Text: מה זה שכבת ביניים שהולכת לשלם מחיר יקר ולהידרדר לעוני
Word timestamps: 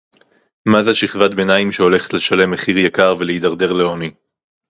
מה 0.65 0.83
זה 0.83 0.93
שכבת 0.93 1.33
ביניים 1.33 1.71
שהולכת 1.71 2.13
לשלם 2.13 2.51
מחיר 2.51 2.77
יקר 2.77 3.15
ולהידרדר 3.19 3.73
לעוני 3.73 4.11